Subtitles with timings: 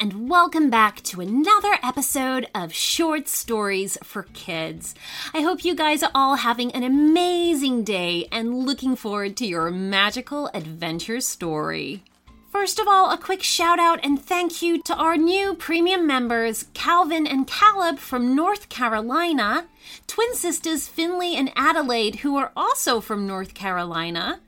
[0.00, 4.94] and welcome back to another episode of Short Stories for Kids.
[5.34, 9.70] I hope you guys are all having an amazing day and looking forward to your
[9.70, 12.02] magical adventure story.
[12.48, 16.64] First of all, a quick shout out and thank you to our new premium members,
[16.72, 19.68] Calvin and Caleb from North Carolina,
[20.06, 24.40] twin sisters Finley and Adelaide, who are also from North Carolina,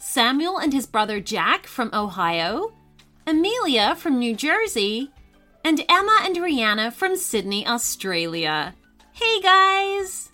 [0.00, 2.72] Samuel and his brother Jack from Ohio,
[3.28, 5.10] Amelia from New Jersey,
[5.64, 8.76] and Emma and Rihanna from Sydney, Australia.
[9.14, 10.30] Hey guys!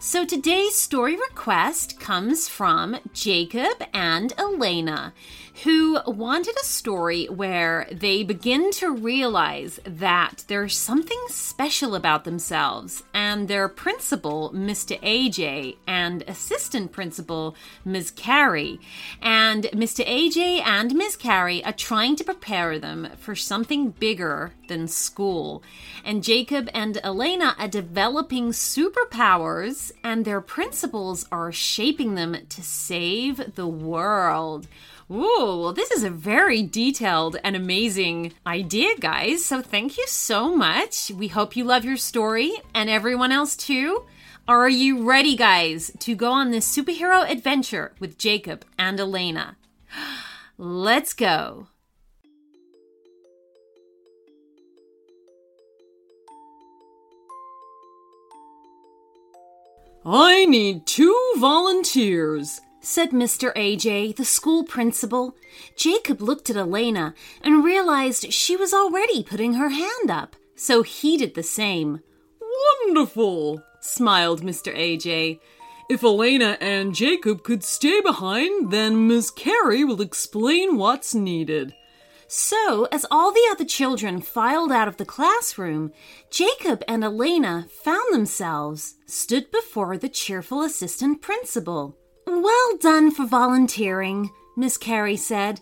[0.00, 5.12] So today's story request comes from Jacob and Alaina,
[5.64, 13.02] who wanted a story where they begin to realize that there's something special about themselves,
[13.14, 15.00] and their principal, Mr.
[15.00, 18.10] AJ, and assistant principal, Ms.
[18.10, 18.78] Carrie.
[19.22, 20.06] And Mr.
[20.06, 21.16] AJ and Ms.
[21.16, 25.62] Carrie are trying to prepare them for something bigger than school.
[26.04, 33.54] And Jacob and Alaina are developing superpowers, and their principals are shaping them to save
[33.54, 34.66] the world.
[35.08, 39.44] Ooh, well, this is a very detailed and amazing idea, guys.
[39.44, 41.12] So thank you so much.
[41.12, 44.04] We hope you love your story and everyone else too.
[44.48, 49.56] Are you ready, guys, to go on this superhero adventure with Jacob and Alaina?
[50.58, 51.68] Let's go.
[60.04, 63.52] I need two volunteers, said Mr.
[63.56, 65.36] AJ, the school principal.
[65.74, 71.16] Jacob looked at Alaina and realized she was already putting her hand up, so he
[71.16, 72.00] did the same.
[72.84, 74.72] Wonderful, smiled Mr.
[74.72, 75.40] AJ.
[75.90, 81.74] If Alaina and Jacob could stay behind, then Miss Carey will explain what's needed.
[82.28, 85.90] So, as all the other children filed out of the classroom,
[86.30, 91.98] Jacob and Alaina found themselves stood before the cheerful assistant principal.
[92.26, 95.60] Well done for volunteering, Miss Carey said.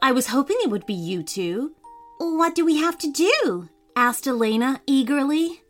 [0.00, 1.72] I was hoping it would be you two.
[2.18, 3.68] What do we have to do?
[3.94, 5.62] asked Alaina eagerly.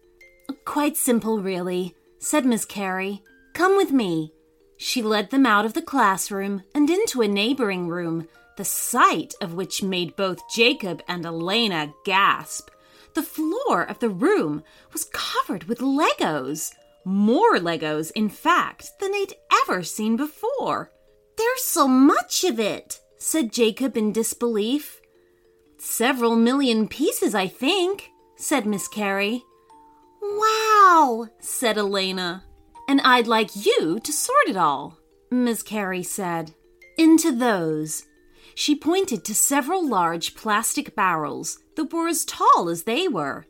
[0.65, 3.23] Quite simple, really, said Miss Carey.
[3.55, 4.33] Come with me.
[4.77, 9.55] She led them out of the classroom and into a neighboring room, the sight of
[9.55, 12.71] which made both Jacob and Alaina gasp.
[13.15, 16.75] The floor of the room was covered with Legos.
[17.09, 20.91] More Legos, in fact, than they'd ever seen before.
[21.39, 25.01] There's so much of it, said Jacob in disbelief.
[25.79, 29.45] Several million pieces, I think, said Miss Carrie.
[30.21, 32.43] Wow, said Alaina.
[32.89, 34.99] And I'd like you to sort it all,
[35.31, 36.55] Miss Carrie said.
[36.99, 38.03] Into those.
[38.57, 43.47] She pointed to several large plastic barrels that were as tall as they were.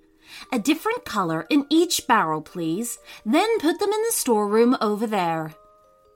[0.53, 2.99] A different color in each barrel, please.
[3.25, 5.55] Then put them in the storeroom over there.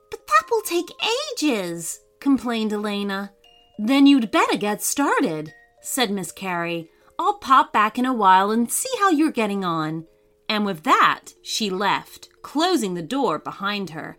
[0.09, 0.91] But that will take
[1.33, 3.31] ages, complained Alaina.
[3.77, 6.89] Then you'd better get started, said Miss Carrie.
[7.17, 10.05] I'll pop back in a while and see how you're getting on.
[10.49, 14.17] And with that, she left, closing the door behind her.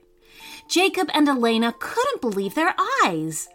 [0.69, 2.75] Jacob and Alaina couldn't believe their
[3.05, 3.49] eyes.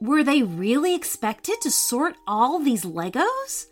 [0.00, 3.66] Were they really expected to sort all these Legos?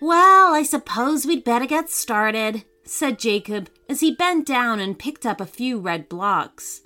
[0.00, 5.24] Well, I suppose we'd better get started, said Jacob as he bent down and picked
[5.24, 6.82] up a few red blocks.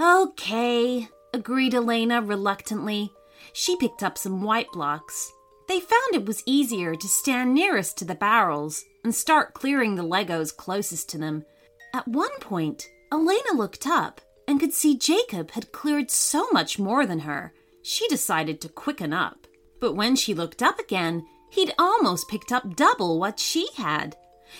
[0.00, 3.12] Okay, agreed Alaina reluctantly.
[3.52, 5.32] She picked up some white blocks.
[5.68, 10.04] They found it was easier to stand nearest to the barrels and start clearing the
[10.04, 11.44] Legos closest to them.
[11.92, 17.06] At one point, Alaina looked up and could see Jacob had cleared so much more
[17.06, 17.52] than her.
[17.82, 19.46] She decided to quicken up.
[19.80, 24.16] But when she looked up again, He'd almost picked up double what she had.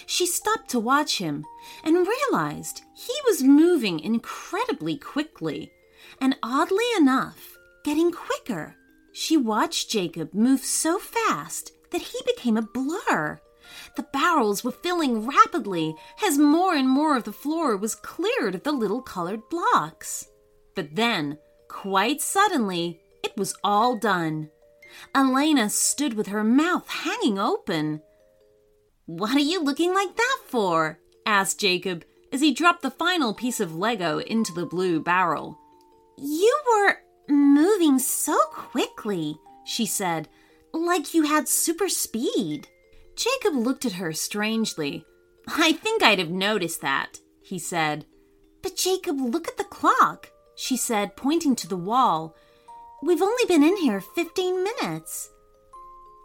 [0.07, 1.45] She stopped to watch him
[1.85, 5.73] and realized he was moving incredibly quickly.
[6.21, 8.77] And oddly enough, getting quicker.
[9.13, 13.41] She watched Jacob move so fast that he became a blur.
[13.97, 18.63] The barrels were filling rapidly as more and more of the floor was cleared of
[18.63, 20.29] the little colored blocks.
[20.75, 21.39] But then,
[21.69, 24.51] quite suddenly, it was all done.
[25.15, 28.01] Alaina stood with her mouth hanging open.
[29.07, 30.99] What are you looking like that for?
[31.25, 35.59] asked Jacob as he dropped the final piece of Lego into the blue barrel.
[36.19, 36.99] You were
[37.29, 40.29] moving so quickly, she said,
[40.73, 42.69] like you had super speed.
[43.17, 45.05] Jacob looked at her strangely.
[45.49, 48.05] I think I'd have noticed that, he said.
[48.63, 52.35] But Jacob, look at the clock, she said, pointing to the wall.
[53.03, 55.31] We've only been in here 15 minutes.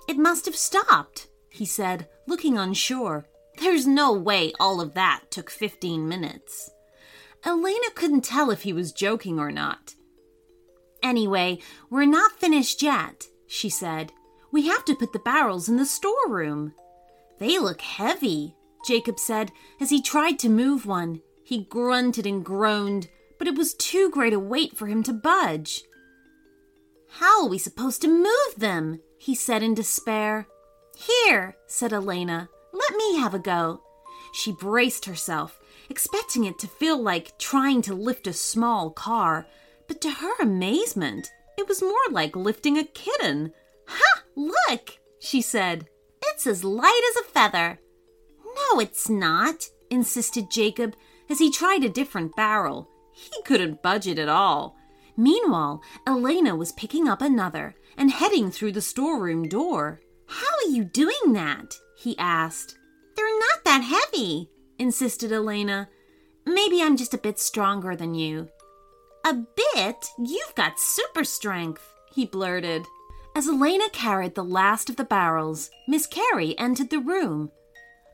[0.07, 3.25] It must have stopped, he said, looking unsure.
[3.59, 6.71] There's no way all of that took 15 minutes.
[7.43, 9.95] Alaina couldn't tell if he was joking or not.
[11.03, 11.59] Anyway,
[11.89, 14.13] we're not finished yet, she said.
[14.51, 16.73] We have to put the barrels in the storeroom.
[17.39, 21.21] They look heavy, Jacob said as he tried to move one.
[21.43, 25.83] He grunted and groaned, but it was too great a weight for him to budge.
[27.15, 29.01] How are we supposed to move them?
[29.17, 30.47] he said in despair.
[30.95, 33.81] Here, said Alaina, let me have a go.
[34.33, 35.59] She braced herself,
[35.89, 39.45] expecting it to feel like trying to lift a small car,
[39.87, 43.51] but to her amazement, it was more like lifting a kitten.
[43.87, 44.23] Ha!
[44.35, 45.87] Look, she said.
[46.23, 47.79] It's as light as a feather.
[48.45, 50.95] No, it's not, insisted Jacob
[51.29, 52.89] as he tried a different barrel.
[53.11, 54.77] He couldn't budge it at all.
[55.17, 60.01] Meanwhile, Alaina was picking up another and heading through the storeroom door.
[60.27, 61.75] How are you doing that?
[61.97, 62.77] he asked.
[63.15, 64.49] They're not that heavy,
[64.79, 65.89] insisted Alaina.
[66.45, 68.49] Maybe I'm just a bit stronger than you.
[69.25, 70.07] A bit?
[70.17, 72.85] You've got super strength, he blurted.
[73.35, 77.51] As Alaina carried the last of the barrels, Miss Carey entered the room.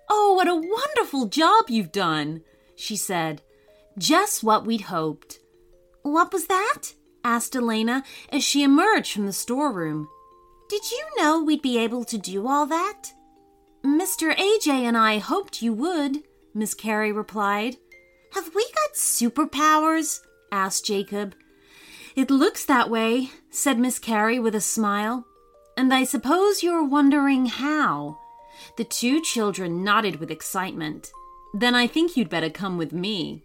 [0.09, 2.41] Oh, what a wonderful job you've done,
[2.75, 3.41] she said.
[3.97, 5.39] Just what we'd hoped.
[6.07, 6.93] What was that?
[7.25, 10.07] asked Alaina as she emerged from the storeroom.
[10.69, 13.11] Did you know we'd be able to do all that?
[13.85, 14.33] Mr.
[14.33, 16.23] AJ and I hoped you would,
[16.53, 17.75] Miss Carey replied.
[18.35, 20.21] Have we got superpowers?
[20.49, 21.35] asked Jacob.
[22.15, 25.25] It looks that way, said Miss Carey with a smile.
[25.75, 28.17] And I suppose you're wondering how.
[28.77, 31.11] The two children nodded with excitement.
[31.53, 33.43] Then I think you'd better come with me.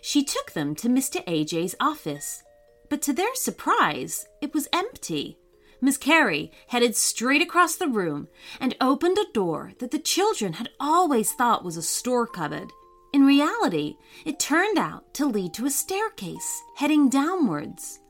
[0.00, 1.24] She took them to Mr.
[1.26, 2.42] AJ's office.
[2.88, 5.38] But to their surprise, it was empty.
[5.80, 8.28] Miss Carey headed straight across the room
[8.60, 12.70] and opened a door that the children had always thought was a store cupboard.
[13.12, 18.00] In reality, it turned out to lead to a staircase heading downwards.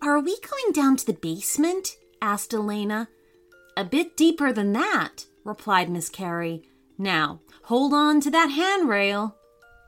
[0.00, 1.96] Are we going down to the basement?
[2.22, 3.08] asked Alaina.
[3.76, 6.62] A bit deeper than that, replied Miss Carey.
[6.96, 9.35] Now, hold on to that handrail.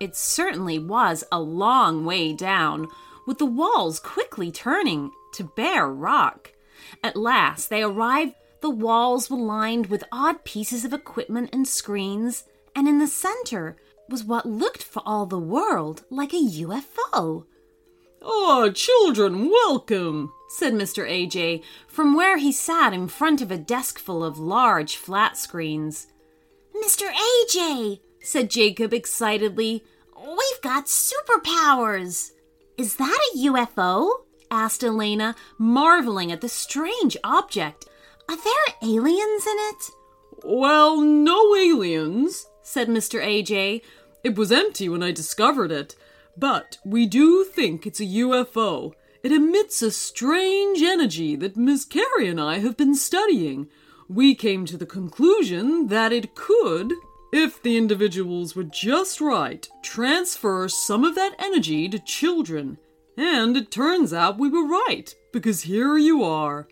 [0.00, 2.88] It certainly was a long way down,
[3.26, 6.52] with the walls quickly turning to bare rock.
[7.02, 8.34] At last they arrived.
[8.60, 13.76] The walls were lined with odd pieces of equipment and screens, and in the center
[14.08, 17.44] was what looked for all the world like a UFO.
[18.20, 21.08] Oh, ah, children, welcome, said Mr.
[21.08, 26.08] AJ from where he sat in front of a desk full of large flat screens.
[26.84, 27.08] Mr.
[27.12, 29.84] AJ, said Jacob excitedly,
[30.16, 32.32] we've got superpowers.
[32.76, 34.10] Is that a UFO?
[34.50, 37.86] asked Alaina, marveling at the strange object.
[38.28, 39.90] Are there aliens in it?
[40.44, 43.22] Well, no aliens, said Mr.
[43.22, 43.82] AJ.
[44.22, 45.96] It was empty when I discovered it,
[46.36, 48.92] but we do think it's a UFO.
[49.22, 53.68] It emits a strange energy that Miss Carey and I have been studying.
[54.08, 56.92] We came to the conclusion that it could,
[57.32, 62.78] if the individuals were just right, transfer some of that energy to children.
[63.16, 66.68] And it turns out we were right, because here you are.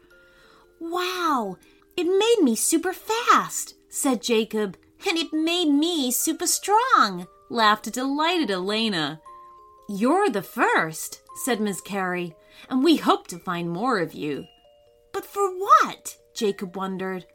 [0.81, 1.57] Wow,
[1.97, 4.77] it made me super fast, said Jacob,
[5.09, 9.21] and it made me super strong, laughed a delighted Alaina.
[9.89, 12.35] You're the first, said Miss Carey,
[12.71, 14.47] and we hope to find more of you.
[15.13, 16.17] But for what?
[16.35, 17.27] Jacob wondered.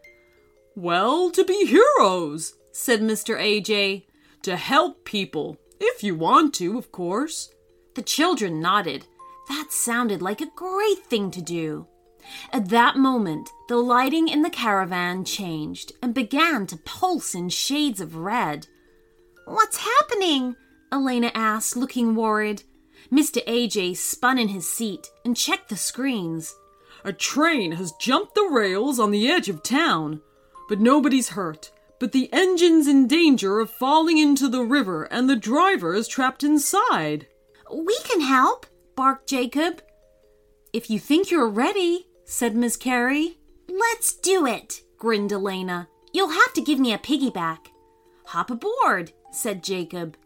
[0.76, 3.38] Well, to be heroes, said Mr.
[3.40, 4.06] AJ.
[4.44, 7.50] To help people, if you want to, of course.
[7.96, 9.06] The children nodded.
[9.50, 11.88] That sounded like a great thing to do.
[12.54, 18.00] At that moment, the lighting in the caravan changed and began to pulse in shades
[18.00, 18.68] of red.
[19.46, 20.56] What's happening?
[20.92, 22.64] Alaina asked, looking worried.
[23.12, 23.44] Mr.
[23.46, 26.56] AJ spun in his seat and checked the screens.
[27.04, 30.22] A train has jumped the rails on the edge of town,
[30.70, 31.72] but nobody's hurt.
[32.02, 36.44] But the engine's in danger of falling into the river and the driver is trapped
[36.44, 37.28] inside.
[37.72, 38.66] We can help,
[38.96, 39.84] barked Jacob.
[40.74, 43.38] If you think you're ready, said Miss Carey.
[43.70, 45.90] Let's do it, grinned Alaina.
[46.12, 47.68] You'll have to give me a piggyback.
[48.26, 50.18] Hop aboard, said Jacob.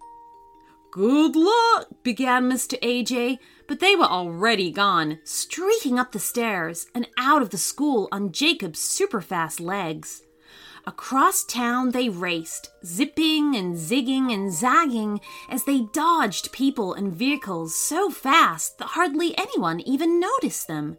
[0.94, 2.79] Good luck, began Mr.
[2.79, 8.08] AJ, but they were already gone, streaking up the stairs and out of the school
[8.13, 10.22] on Jacob's superfast legs.
[10.88, 17.75] Across town they raced, zipping and zigging and zagging as they dodged people and vehicles
[17.75, 20.98] so fast that hardly anyone even noticed them.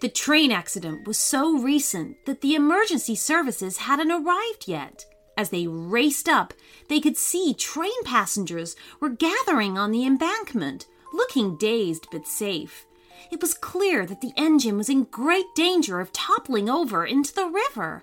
[0.00, 5.04] The train accident was so recent that the emergency services hadn't arrived yet.
[5.36, 6.54] As they raced up,
[6.88, 12.86] they could see train passengers were gathering on the embankment, looking dazed but safe.
[13.30, 17.46] It was clear that the engine was in great danger of toppling over into the
[17.46, 18.02] river.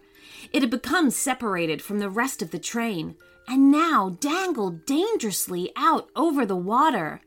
[0.51, 3.15] It had become separated from the rest of the train
[3.47, 7.21] and now dangled dangerously out over the water.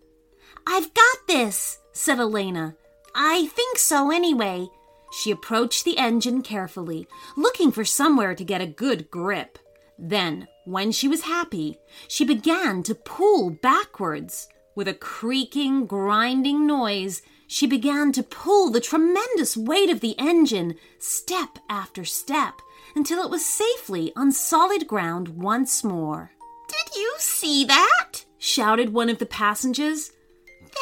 [0.67, 2.77] I've got this, said Alaina.
[3.15, 4.69] I think so anyway.
[5.13, 7.07] She approached the engine carefully,
[7.37, 9.59] looking for somewhere to get a good grip.
[9.99, 14.49] Then, when she was happy, she began to pull backwards.
[14.75, 20.75] With a creaking, grinding noise, she began to pull the tremendous weight of the engine,
[20.99, 22.61] step after step,
[22.97, 26.33] until it was safely on solid ground once more.
[26.69, 28.25] Did you see that?
[28.39, 30.11] shouted one of the passengers.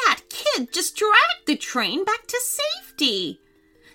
[0.05, 3.39] That kid just dragged the train back to safety.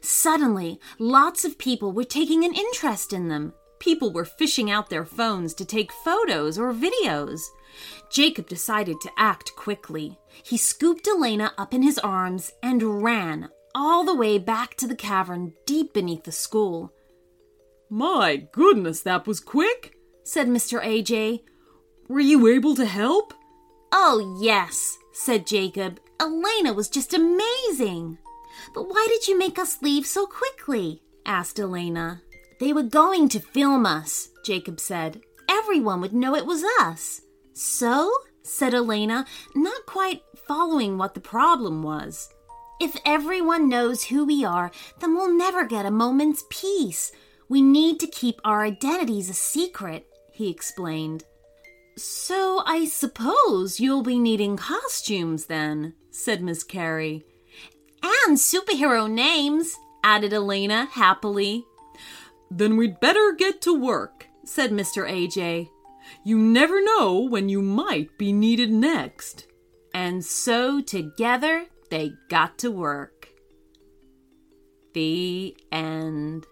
[0.02, 3.52] Suddenly, lots of people were taking an interest in them.
[3.78, 7.40] People were fishing out their phones to take photos or videos.
[8.10, 10.18] Jacob decided to act quickly.
[10.42, 14.96] He scooped Alaina up in his arms and ran all the way back to the
[14.96, 16.92] cavern deep beneath the school.
[17.92, 20.80] My goodness, that was quick, said Mr.
[20.80, 21.40] AJ.
[22.08, 23.34] Were you able to help?
[23.90, 25.98] Oh, yes, said Jacob.
[26.20, 28.18] Alaina was just amazing.
[28.74, 31.02] But why did you make us leave so quickly?
[31.26, 32.22] asked Alaina.
[32.60, 35.20] They were going to film us, Jacob said.
[35.48, 37.22] Everyone would know it was us.
[37.54, 38.12] So?
[38.44, 42.28] said Alaina, not quite following what the problem was.
[42.80, 44.70] If everyone knows who we are,
[45.00, 47.10] then we'll never get a moment's peace.
[47.50, 51.24] We need to keep our identities a secret, he explained.
[51.96, 57.24] So I suppose you'll be needing costumes then, said Miss Carey.
[58.02, 61.64] And superhero names, added Alaina happily.
[62.52, 65.10] Then we'd better get to work, said Mr.
[65.10, 65.70] AJ.
[66.22, 69.48] You never know when you might be needed next.
[69.92, 73.28] And so together they got to work.
[74.94, 76.46] The end.